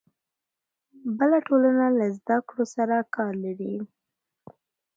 [1.17, 3.75] بله ټولنه له زده کړو سره کار لري.